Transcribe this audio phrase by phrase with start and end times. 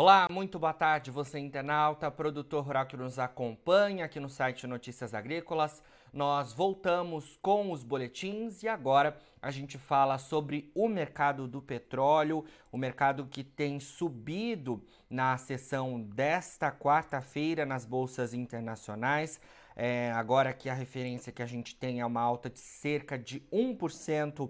[0.00, 5.12] Olá, muito boa tarde, você internauta, produtor rural que nos acompanha aqui no site Notícias
[5.12, 5.82] Agrícolas.
[6.12, 12.44] Nós voltamos com os boletins e agora a gente fala sobre o mercado do petróleo,
[12.70, 19.40] o mercado que tem subido na sessão desta quarta-feira nas bolsas internacionais.
[19.74, 23.40] É, agora que a referência que a gente tem é uma alta de cerca de
[23.52, 24.48] 1%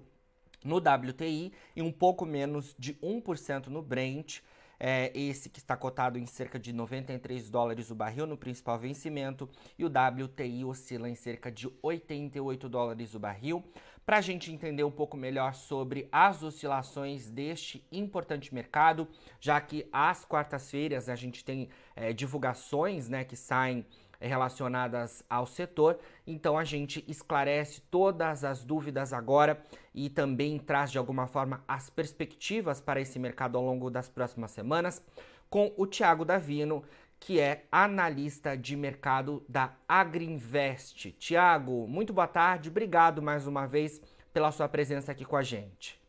[0.62, 4.42] no WTI e um pouco menos de 1% no Brent
[4.78, 9.48] é esse que está cotado em cerca de 93 dólares o barril no principal vencimento
[9.78, 13.64] e o WTI oscila em cerca de 88 dólares o barril.
[14.06, 19.06] Para a gente entender um pouco melhor sobre as oscilações deste importante mercado,
[19.38, 23.84] já que às quartas-feiras a gente tem é, divulgações né, que saem
[24.20, 25.98] relacionadas ao setor.
[26.26, 29.62] Então a gente esclarece todas as dúvidas agora
[29.94, 34.50] e também traz de alguma forma as perspectivas para esse mercado ao longo das próximas
[34.50, 35.02] semanas
[35.50, 36.84] com o Tiago Davino,
[37.18, 41.12] que é analista de mercado da Agriinvest.
[41.12, 44.00] Tiago, muito boa tarde, obrigado mais uma vez
[44.32, 46.00] pela sua presença aqui com a gente.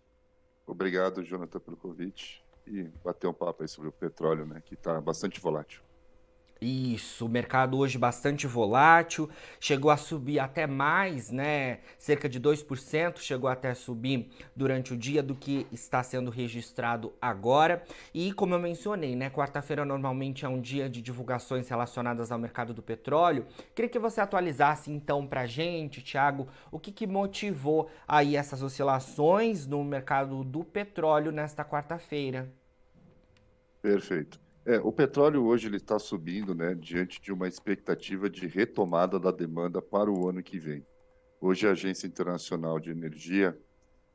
[0.67, 5.01] Obrigado, Jonathan, pelo convite e bater um papo aí sobre o petróleo, né, que está
[5.01, 5.81] bastante volátil.
[6.61, 9.29] Isso, o mercado hoje bastante volátil,
[9.61, 11.79] chegou a subir até mais, né?
[11.97, 17.13] Cerca de 2%, chegou até a subir durante o dia do que está sendo registrado
[17.21, 17.81] agora.
[18.13, 22.73] E como eu mencionei, né, quarta-feira normalmente é um dia de divulgações relacionadas ao mercado
[22.73, 23.45] do petróleo.
[23.73, 29.65] Queria que você atualizasse então pra gente, Thiago, o que, que motivou aí essas oscilações
[29.65, 32.51] no mercado do petróleo nesta quarta-feira.
[33.81, 34.48] Perfeito.
[34.69, 39.31] É, o petróleo hoje ele está subindo, né, diante de uma expectativa de retomada da
[39.31, 40.85] demanda para o ano que vem.
[41.41, 43.59] Hoje a Agência Internacional de Energia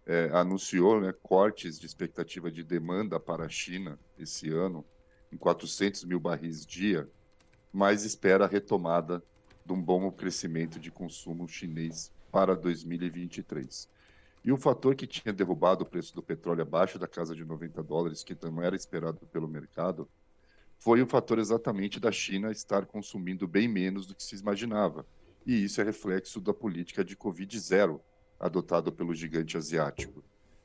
[0.07, 4.85] é, anunciou né, cortes de expectativa de demanda para a China esse ano
[5.33, 7.11] em 400 mil barris dia,
[7.73, 9.21] mas espera a retomada
[9.67, 13.89] de um bom crescimento de consumo chinês para 2023.
[14.45, 17.83] E o fator que tinha derrubado o preço do petróleo abaixo da casa de 90
[17.83, 20.09] dólares, que não era esperado pelo mercado,
[20.85, 25.07] foi o fator exatamente da China estar consumindo bem menos do que se imaginava.
[25.47, 28.03] E isso é reflexo da política de Covid zero
[28.39, 30.23] adotada pelo gigante asiático,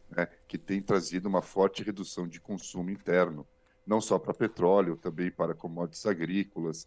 [0.10, 3.48] né, que tem trazido uma forte redução de consumo interno,
[3.88, 6.86] não só para petróleo, também para commodities agrícolas.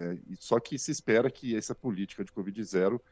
[0.00, 3.02] É, só que se espera que essa política de Covid zero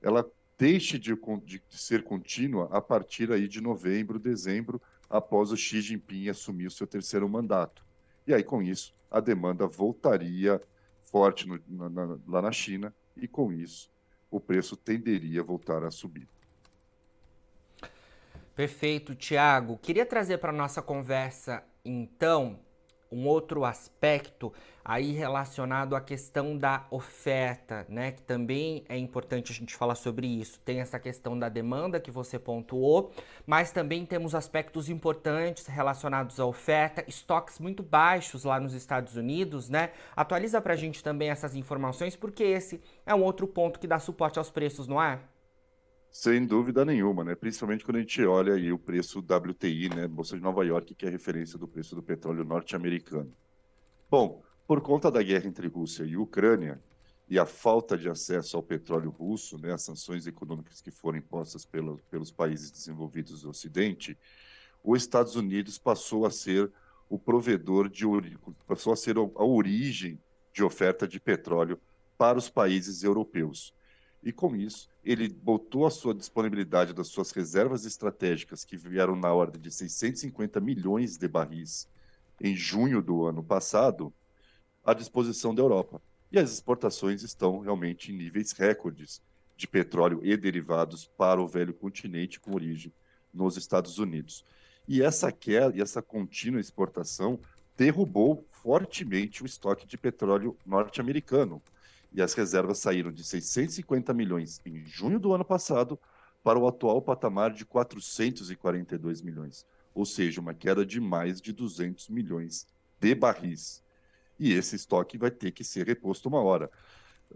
[0.00, 0.26] ela
[0.56, 1.14] deixe de,
[1.44, 6.70] de, ser contínua a partir aí de novembro, dezembro, após o Xi Jinping assumir o
[6.70, 7.91] seu terceiro mandato.
[8.26, 10.60] E aí, com isso, a demanda voltaria
[11.04, 13.90] forte no, na, lá na China e, com isso,
[14.30, 16.28] o preço tenderia a voltar a subir.
[18.54, 19.78] Perfeito, Tiago.
[19.78, 22.58] Queria trazer para nossa conversa, então,
[23.12, 24.52] um outro aspecto
[24.84, 28.12] aí relacionado à questão da oferta, né?
[28.12, 30.58] Que também é importante a gente falar sobre isso.
[30.60, 33.12] Tem essa questão da demanda que você pontuou,
[33.46, 39.68] mas também temos aspectos importantes relacionados à oferta, estoques muito baixos lá nos Estados Unidos,
[39.68, 39.90] né?
[40.16, 44.38] Atualiza pra gente também essas informações, porque esse é um outro ponto que dá suporte
[44.38, 45.20] aos preços, não é?
[46.12, 47.34] Sem dúvida nenhuma, né?
[47.34, 50.06] Principalmente quando a gente olha aí o preço WTI, né?
[50.06, 53.34] Bolsa de Nova York, que é referência do preço do petróleo norte-americano.
[54.10, 56.78] Bom, por conta da guerra entre Rússia e Ucrânia
[57.30, 61.64] e a falta de acesso ao petróleo russo, né, as sanções econômicas que foram impostas
[61.64, 64.18] pelo, pelos países desenvolvidos do Ocidente,
[64.84, 66.70] os Estados Unidos passou a ser
[67.08, 68.04] o provedor de
[68.66, 70.20] passou a ser a origem
[70.52, 71.80] de oferta de petróleo
[72.18, 73.72] para os países europeus.
[74.22, 79.32] E com isso, ele botou a sua disponibilidade das suas reservas estratégicas, que vieram na
[79.32, 81.88] ordem de 650 milhões de barris
[82.40, 84.12] em junho do ano passado,
[84.84, 86.00] à disposição da Europa.
[86.30, 89.20] E as exportações estão realmente em níveis recordes
[89.56, 92.92] de petróleo e derivados para o velho continente com origem
[93.32, 94.44] nos Estados Unidos.
[94.88, 97.38] E essa queda e essa contínua exportação
[97.76, 101.62] derrubou fortemente o estoque de petróleo norte-americano,
[102.14, 105.98] e as reservas saíram de 650 milhões em junho do ano passado
[106.42, 112.08] para o atual patamar de 442 milhões, ou seja, uma queda de mais de 200
[112.08, 112.66] milhões
[113.00, 113.82] de barris.
[114.38, 116.70] E esse estoque vai ter que ser reposto uma hora,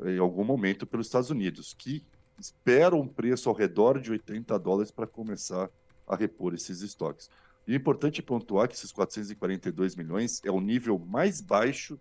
[0.05, 2.05] em algum momento, pelos Estados Unidos, que
[2.39, 5.71] esperam um preço ao redor de 80 dólares para começar
[6.07, 7.31] a repor esses estoques.
[7.67, 11.99] E é importante pontuar que esses 442 milhões é o nível mais baixo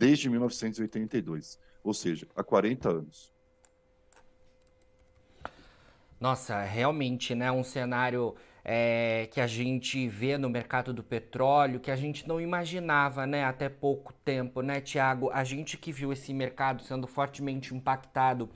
[0.00, 3.32] desde 1982 ou seja, há 40 anos.
[6.18, 7.50] Nossa, realmente, né?
[7.50, 12.40] Um cenário é, que a gente vê no mercado do petróleo que a gente não
[12.40, 15.30] imaginava, né, até pouco tempo, né, Tiago?
[15.32, 18.50] A gente que viu esse mercado sendo fortemente impactado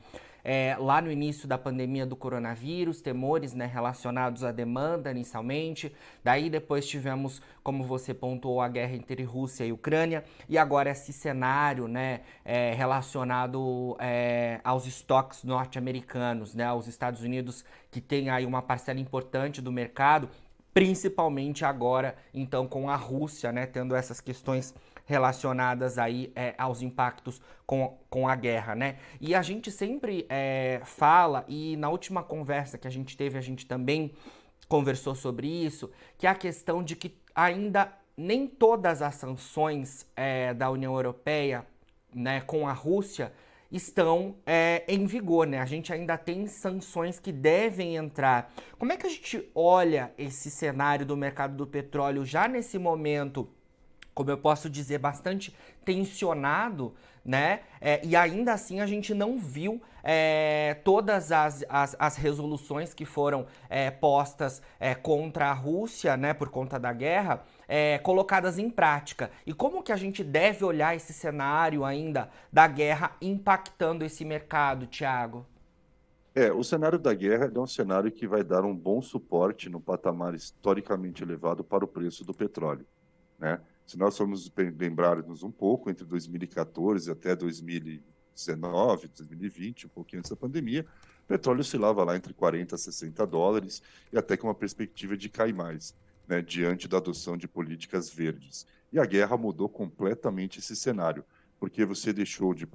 [0.44, 5.90] é, lá no início da pandemia do coronavírus, temores né, relacionados à demanda inicialmente.
[6.22, 10.22] Daí depois tivemos, como você pontuou, a guerra entre Rússia e Ucrânia.
[10.46, 17.64] E agora esse cenário né, é, relacionado é, aos estoques norte-americanos, né, aos Estados Unidos,
[17.90, 20.28] que tem aí uma parcela importante do mercado,
[20.74, 27.40] principalmente agora, então, com a Rússia, né, tendo essas questões relacionadas aí é, aos impactos
[27.66, 28.96] com, com a guerra, né?
[29.20, 33.42] E a gente sempre é, fala, e na última conversa que a gente teve, a
[33.42, 34.12] gente também
[34.68, 40.54] conversou sobre isso, que é a questão de que ainda nem todas as sanções é,
[40.54, 41.66] da União Europeia
[42.14, 43.32] né, com a Rússia
[43.70, 45.58] estão é, em vigor, né?
[45.58, 48.52] A gente ainda tem sanções que devem entrar.
[48.78, 53.48] Como é que a gente olha esse cenário do mercado do petróleo já nesse momento?
[54.14, 56.94] Como eu posso dizer, bastante tensionado,
[57.24, 57.60] né?
[57.80, 63.06] É, e ainda assim a gente não viu é, todas as, as, as, resoluções que
[63.06, 68.68] foram é, postas é, contra a Rússia, né, por conta da guerra, é, colocadas em
[68.68, 69.30] prática.
[69.46, 74.86] E como que a gente deve olhar esse cenário ainda da guerra impactando esse mercado,
[74.86, 75.46] Tiago?
[76.34, 79.80] É, o cenário da guerra é um cenário que vai dar um bom suporte no
[79.80, 82.84] patamar historicamente elevado para o preço do petróleo,
[83.38, 83.60] né?
[83.86, 90.36] Se nós formos lembrarmos um pouco, entre 2014 até 2019, 2020, um pouquinho antes da
[90.36, 90.86] pandemia,
[91.24, 93.82] o petróleo oscilava lá entre 40 a 60 dólares
[94.12, 95.94] e até com uma perspectiva de cair mais,
[96.26, 98.66] né, diante da adoção de políticas verdes.
[98.92, 101.24] E a guerra mudou completamente esse cenário,
[101.58, 102.66] porque você deixou de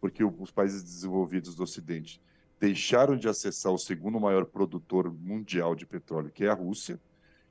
[0.00, 2.20] porque os países desenvolvidos do Ocidente
[2.58, 7.00] deixaram de acessar o segundo maior produtor mundial de petróleo, que é a Rússia,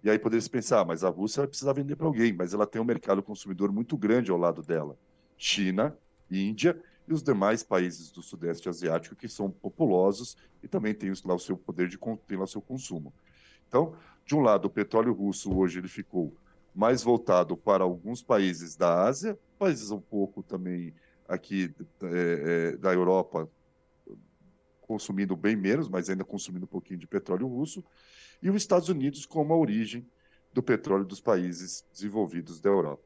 [0.04, 2.66] e aí poderia se pensar, mas a Rússia vai precisar vender para alguém, mas ela
[2.66, 4.98] tem um mercado consumidor muito grande ao lado dela.
[5.38, 5.98] China,
[6.32, 11.34] Índia e os demais países do Sudeste Asiático que são populosos e também têm lá
[11.34, 11.98] o seu poder de
[12.28, 13.14] ter lá o seu consumo.
[13.68, 16.34] Então, de um lado, o petróleo russo hoje ele ficou
[16.74, 20.94] mais voltado para alguns países da Ásia, países um pouco também
[21.28, 21.74] aqui
[22.04, 23.50] é, é, da Europa,
[24.82, 27.84] consumindo bem menos, mas ainda consumindo um pouquinho de petróleo russo,
[28.42, 30.06] e os Estados Unidos como a origem
[30.54, 33.04] do petróleo dos países desenvolvidos da Europa.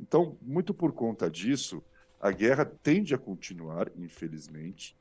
[0.00, 1.82] Então, muito por conta disso,
[2.20, 4.96] a guerra tende a continuar, infelizmente,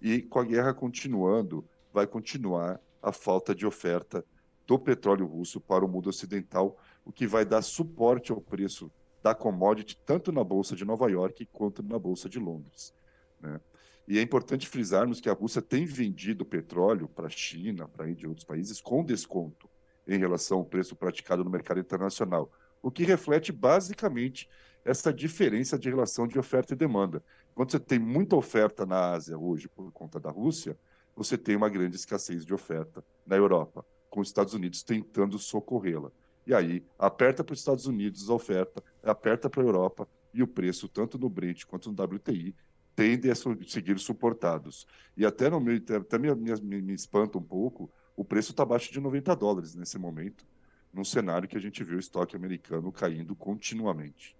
[0.00, 4.24] e com a guerra continuando, vai continuar a falta de oferta
[4.66, 8.90] do petróleo russo para o mundo ocidental, o que vai dar suporte ao preço
[9.22, 12.92] da commodity tanto na bolsa de Nova York quanto na bolsa de Londres.
[13.40, 13.60] Né?
[14.06, 18.10] E é importante frisarmos que a Rússia tem vendido petróleo para a China, para a
[18.10, 19.68] Índia e outros países com desconto
[20.06, 22.50] em relação ao preço praticado no mercado internacional,
[22.82, 24.48] o que reflete basicamente
[24.84, 27.22] essa diferença de relação de oferta e demanda.
[27.54, 30.76] Quando você tem muita oferta na Ásia hoje por conta da Rússia,
[31.14, 36.10] você tem uma grande escassez de oferta na Europa, com os Estados Unidos tentando socorrê-la.
[36.44, 40.46] E aí, aperta para os Estados Unidos a oferta, aperta para a Europa, e o
[40.46, 42.56] preço, tanto no Brent quanto no WTI,
[42.94, 44.86] tendem a seguir suportados.
[45.16, 48.92] E até, no meu, até me, me, me espanta um pouco, o preço está abaixo
[48.92, 50.46] de 90 dólares nesse momento,
[50.92, 54.36] num cenário que a gente vê o estoque americano caindo continuamente.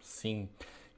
[0.00, 0.48] Sim.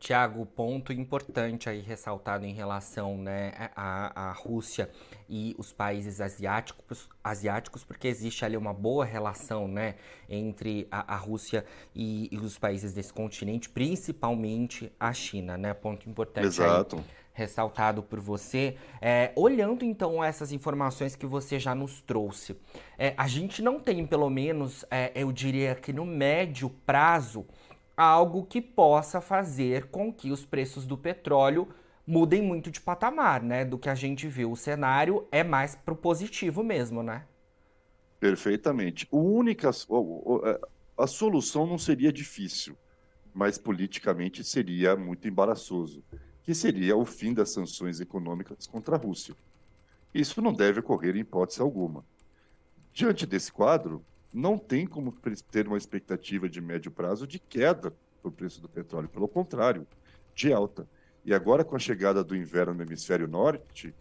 [0.04, 4.90] Tiago, ponto importante aí ressaltado em relação né, à, à Rússia
[5.26, 9.94] e os países asiáticos, asiáticos, porque existe ali uma boa relação né,
[10.28, 15.72] entre a, a Rússia e, e, os países desse continente, principalmente a China, né?
[15.72, 16.96] Ponto importante Exato.
[16.96, 18.76] Aí, ressaltado por você.
[19.02, 22.56] É, olhando então essas informações que você já nos trouxe,
[22.96, 27.44] é, a gente não tem, pelo menos, é, eu diria que no médio prazo,
[27.96, 31.68] algo que possa fazer com que os preços do petróleo
[32.06, 33.64] mudem muito de patamar, né?
[33.64, 34.52] Do que a gente viu.
[34.52, 37.24] O cenário é mais pro positivo mesmo, né?
[38.20, 39.06] Perfeitamente.
[39.10, 40.60] O única, é,
[40.96, 42.76] a solução não seria difícil,
[43.32, 46.02] mas politicamente seria muito embaraçoso,
[46.42, 49.34] que seria o fim das sanções econômicas contra a Rússia.
[50.14, 52.04] Isso não deve ocorrer em hipótese alguma.
[52.92, 55.12] Diante desse quadro, não tem como
[55.48, 59.86] ter uma expectativa de médio prazo de queda do preço do petróleo, pelo contrário,
[60.34, 60.88] de alta.
[61.24, 63.94] E agora, com a chegada do inverno no hemisfério norte,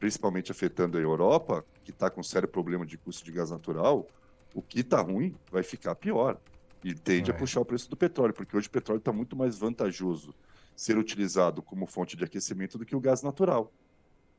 [0.00, 4.08] principalmente afetando a Europa, que está com sério problema de custo de gás natural,
[4.54, 6.40] o que está ruim vai ficar pior.
[6.82, 7.34] E tende é.
[7.34, 10.34] a puxar o preço do petróleo, porque hoje o petróleo está muito mais vantajoso
[10.74, 13.70] ser utilizado como fonte de aquecimento do que o gás natural.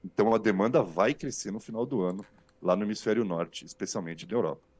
[0.03, 2.25] Então a demanda vai crescer no final do ano,
[2.61, 4.74] lá no hemisfério norte, especialmente na Europa.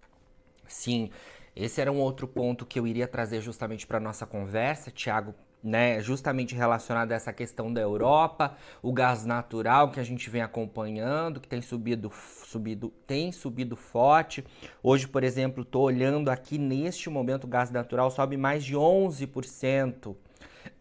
[0.67, 1.09] Sim,
[1.55, 5.33] esse era um outro ponto que eu iria trazer justamente para nossa conversa, Tiago,
[5.65, 10.43] né, justamente relacionado a essa questão da Europa, o gás natural que a gente vem
[10.43, 12.11] acompanhando, que tem subido,
[12.43, 14.45] subido, tem subido forte.
[14.83, 20.15] Hoje, por exemplo, estou olhando aqui neste momento o gás natural sobe mais de 11%.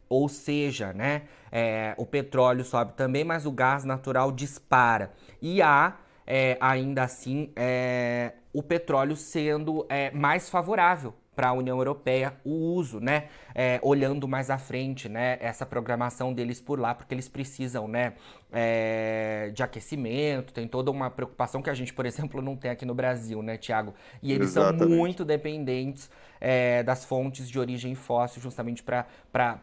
[0.07, 5.13] Ou seja, né, é, o petróleo sobe também, mas o gás natural dispara.
[5.41, 5.97] E há,
[6.27, 12.51] é, ainda assim, é, o petróleo sendo é, mais favorável para a União Europeia o
[12.51, 13.29] uso, né?
[13.55, 15.37] É, olhando mais à frente, né?
[15.41, 18.15] Essa programação deles por lá, porque eles precisam, né?
[18.53, 22.85] É, de aquecimento, tem toda uma preocupação que a gente, por exemplo, não tem aqui
[22.85, 23.95] no Brasil, né, Tiago?
[24.23, 24.79] E eles Exatamente.
[24.79, 26.09] são muito dependentes
[26.41, 29.07] é, das fontes de origem fóssil, justamente para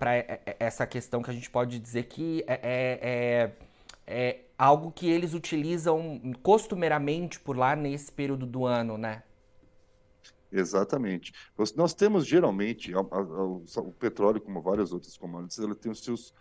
[0.08, 3.51] é, é, essa questão que a gente pode dizer que é, é,
[4.06, 9.24] é algo que eles utilizam costumeiramente por lá nesse período do ano, né?
[10.51, 11.34] Exatamente.
[11.75, 16.03] Nós temos geralmente a, a, a, o petróleo, como várias outras commodities, ele tem os
[16.03, 16.32] seus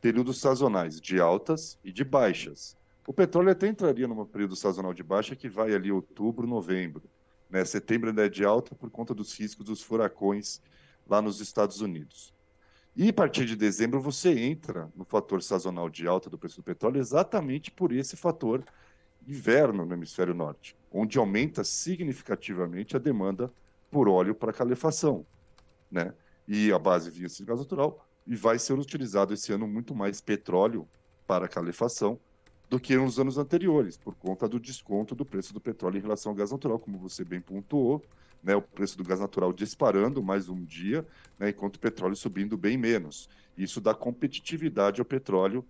[0.00, 2.76] períodos sazonais de altas e de baixas.
[3.08, 7.02] O petróleo até entraria num período sazonal de baixa que vai ali outubro, novembro.
[7.50, 7.64] Né?
[7.64, 10.60] Setembro ainda é de alta por conta dos riscos dos furacões
[11.08, 12.33] lá nos Estados Unidos.
[12.96, 16.62] E a partir de dezembro você entra no fator sazonal de alta do preço do
[16.62, 18.64] petróleo exatamente por esse fator
[19.26, 23.52] inverno no hemisfério norte, onde aumenta significativamente a demanda
[23.90, 25.26] por óleo para calefação,
[25.90, 26.14] né?
[26.46, 30.20] E a base vinha de gás natural e vai ser utilizado esse ano muito mais
[30.20, 30.86] petróleo
[31.26, 32.20] para calefação
[32.70, 36.30] do que nos anos anteriores, por conta do desconto do preço do petróleo em relação
[36.30, 38.04] ao gás natural, como você bem pontuou,
[38.44, 41.06] né, o preço do gás natural disparando mais um dia,
[41.38, 43.28] né, enquanto o petróleo subindo bem menos.
[43.56, 45.64] Isso dá competitividade ao petróleo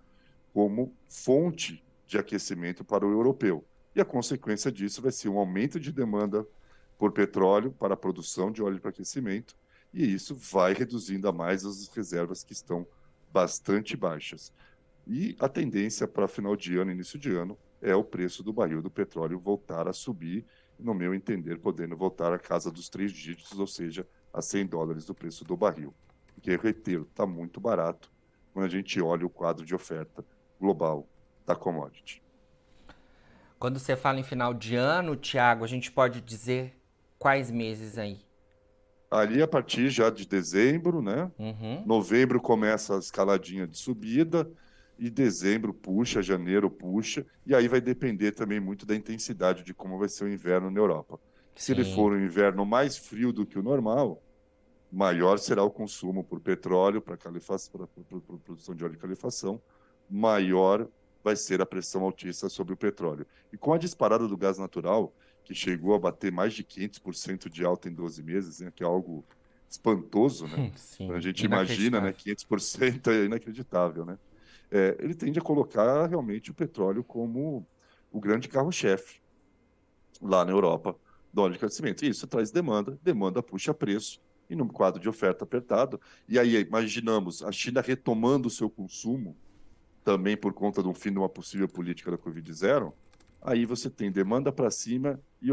[0.53, 3.63] como fonte de aquecimento para o europeu.
[3.95, 6.45] E a consequência disso vai ser um aumento de demanda
[6.97, 9.55] por petróleo para a produção de óleo para aquecimento,
[9.93, 12.85] e isso vai reduzindo a mais as reservas que estão
[13.31, 14.51] bastante baixas.
[15.07, 18.81] E a tendência para final de ano, início de ano, é o preço do barril
[18.81, 20.45] do petróleo voltar a subir,
[20.79, 25.05] no meu entender, podendo voltar à casa dos três dígitos, ou seja, a 100 dólares
[25.05, 25.93] do preço do barril.
[26.33, 28.11] Porque, reitero, está muito barato
[28.53, 30.23] quando a gente olha o quadro de oferta
[30.59, 31.07] global
[31.45, 32.21] da commodity.
[33.57, 36.77] Quando você fala em final de ano, Tiago, a gente pode dizer
[37.17, 38.19] quais meses aí?
[39.09, 41.31] Ali a partir já de dezembro, né?
[41.39, 41.83] Uhum.
[41.85, 44.51] Novembro começa a escaladinha de subida
[44.97, 49.97] e dezembro puxa, janeiro puxa, e aí vai depender também muito da intensidade de como
[49.97, 51.19] vai ser o inverno na Europa.
[51.55, 51.61] Sim.
[51.65, 54.21] Se ele for um inverno mais frio do que o normal,
[54.91, 59.61] maior será o consumo por petróleo para produção de óleo de calefação,
[60.09, 60.87] maior
[61.23, 63.25] vai ser a pressão altíssima sobre o petróleo.
[63.51, 67.65] E com a disparada do gás natural, que chegou a bater mais de 500% de
[67.65, 69.25] alta em 12 meses, né, que é algo
[69.69, 70.71] espantoso, né?
[70.77, 74.17] Sim, a gente imagina, né, 500% é inacreditável, né?
[74.71, 77.65] É, ele tende a colocar realmente o petróleo como
[78.11, 79.21] o grande carro-chefe
[80.21, 80.95] lá na Europa
[81.33, 82.05] do óleo de aquecimento.
[82.05, 86.55] E isso traz demanda, demanda puxa preço, e num quadro de oferta apertado, e aí
[86.61, 89.35] imaginamos a China retomando o seu consumo,
[90.03, 92.93] também por conta do fim de uma possível política da Covid-0,
[93.41, 95.49] aí você tem demanda para cima e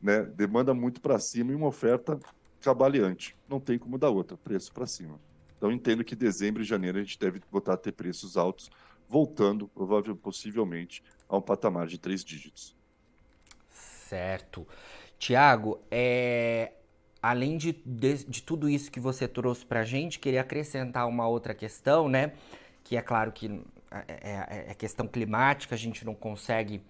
[0.00, 2.18] né, demanda muito para cima e uma oferta
[2.60, 3.36] cabaleante.
[3.48, 5.20] Não tem como dar outra, preço para cima.
[5.62, 8.68] Então entendo que dezembro e janeiro a gente deve voltar a ter preços altos,
[9.08, 12.74] voltando provavelmente possivelmente a um patamar de três dígitos.
[13.70, 14.66] Certo.
[15.20, 16.72] Tiago, é...
[17.22, 21.28] além de, de, de, tudo isso que você trouxe para a gente, queria acrescentar uma
[21.28, 22.32] outra questão, né?
[22.82, 26.82] Que é claro que é, é, é, questão climática, a gente não consegue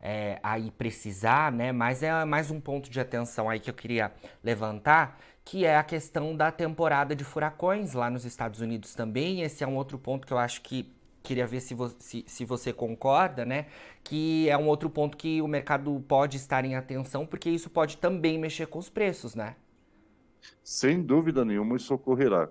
[0.00, 1.72] é, aí precisar, né?
[1.72, 4.10] Mas é mais um ponto de atenção aí que eu queria
[4.42, 9.42] levantar, que é a questão da temporada de furacões lá nos Estados Unidos também.
[9.42, 10.90] Esse é um outro ponto que eu acho que
[11.22, 13.66] queria ver se, vo se, se você concorda, né?
[14.02, 17.98] Que é um outro ponto que o mercado pode estar em atenção, porque isso pode
[17.98, 19.56] também mexer com os preços, né?
[20.62, 22.48] Sem dúvida nenhuma, isso ocorrerá.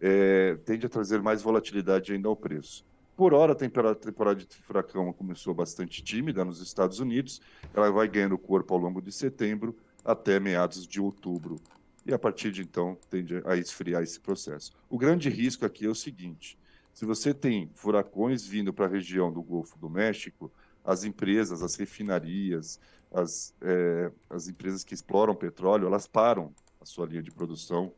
[0.00, 2.84] É, tende a trazer mais volatilidade ainda ao preço.
[3.16, 7.40] Por hora, a temporada de furacão começou bastante tímida nos Estados Unidos.
[7.74, 11.60] Ela vai ganhando corpo ao longo de setembro até meados de outubro.
[12.04, 14.72] E a partir de então, tende a esfriar esse processo.
[14.90, 16.58] O grande risco aqui é o seguinte:
[16.92, 20.52] se você tem furacões vindo para a região do Golfo do México,
[20.84, 22.80] as empresas, as refinarias,
[23.12, 27.92] as, é, as empresas que exploram petróleo, elas param a sua linha de produção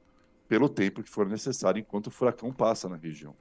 [0.47, 3.35] pelo tempo que for necessário enquanto o furacão passa na região.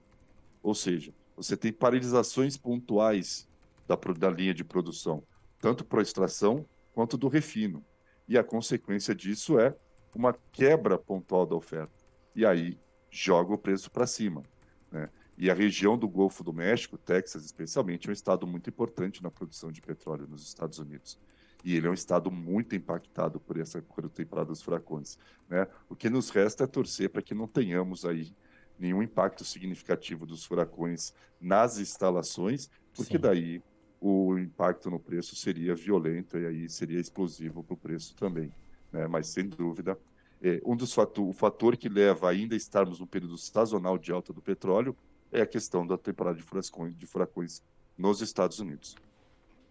[0.62, 3.48] Ou seja, você tem paralisações pontuais
[3.86, 5.22] da, da linha de produção,
[5.60, 7.84] tanto para a extração quanto do refino.
[8.28, 9.76] e a consequência disso é
[10.14, 11.94] uma quebra pontual da oferta.
[12.36, 12.80] E aí
[13.10, 14.44] joga o preço para cima.
[14.92, 15.10] Né?
[15.38, 19.32] E a região do Golfo do México, Texas especialmente, é um estado muito importante na
[19.32, 21.20] produção de petróleo nos Estados Unidos.
[21.64, 25.18] E ele é um estado muito impactado por essa por temporada dos furacões.
[25.50, 25.68] Né?
[25.90, 28.36] O que nos resta é torcer para que não tenhamos aí
[28.78, 33.22] nenhum impacto significativo dos furacões nas instalações, porque Sim.
[33.22, 33.64] daí
[34.00, 38.52] o impacto no preço seria violento e aí seria explosivo para o preço também.
[38.94, 39.08] Né?
[39.08, 40.00] Mas, sem dúvida,
[40.42, 44.12] é, um dos fator, o fator que leva ainda a estarmos num período sazonal de
[44.12, 44.96] alta do petróleo
[45.32, 47.64] é a questão da temporada de furacões, de furacões
[47.98, 48.96] nos Estados Unidos,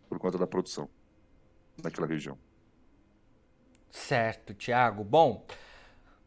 [0.08, 0.90] por conta da produção
[1.82, 2.36] naquela região.
[3.90, 5.04] Certo, Tiago.
[5.04, 5.46] Bom,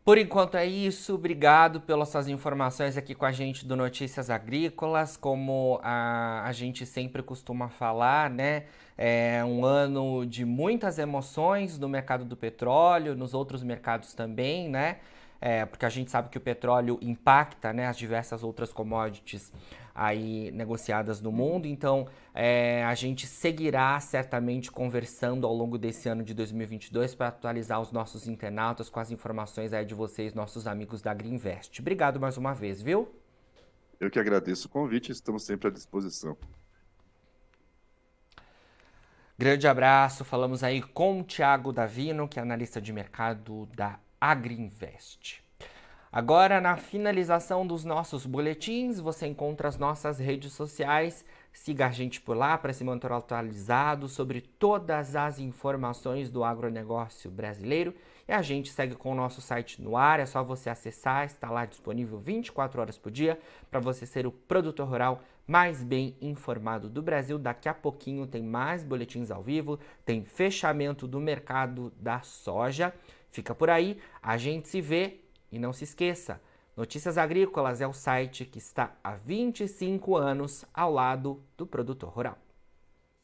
[0.06, 1.16] por enquanto é isso.
[1.16, 5.18] Obrigado pelas suas informações aqui com a gente do Notícias Agrícolas.
[5.18, 8.66] Como a, a gente sempre costuma falar, né?
[8.96, 14.98] É um ano de muitas emoções no mercado do petróleo, nos outros mercados também, né?
[15.39, 19.51] É, porque a gente sabe que o petróleo impacta né, as diversas outras commodities
[19.96, 21.65] aí negociadas no mundo.
[21.65, 27.80] Então, é, a gente seguirá certamente conversando ao longo desse ano de 2022 para atualizar
[27.80, 31.80] os nossos internautas com as informações aí de vocês, nossos amigos da Greenvest.
[31.80, 33.08] Obrigado mais uma vez, viu?
[34.00, 36.36] Eu que agradeço o convite, estamos sempre à disposição.
[39.38, 44.00] Grande abraço, falamos aí com o Thiago Davino, que é analista de mercado da
[44.32, 45.44] Agriinvest.
[46.12, 51.24] Agora, na finalização dos nossos boletins, você encontra as nossas redes sociais.
[51.53, 57.29] Siga a gente por lá para se manter atualizado sobre todas as informações do agronegócio
[57.29, 57.94] brasileiro.
[58.27, 61.51] E a gente segue com o nosso site no ar, é só você acessar, está
[61.51, 63.38] lá disponível 24 horas por dia
[63.70, 67.38] para você ser o produtor rural mais bem informado do Brasil.
[67.38, 72.91] Daqui a pouquinho tem mais boletins ao vivo, tem fechamento do mercado da soja.
[73.36, 75.20] Fica por aí, a gente se vê
[75.52, 76.42] e não se esqueça,
[76.76, 82.38] Notícias Agrícolas é o site que está há 25 anos ao lado do produtor rural.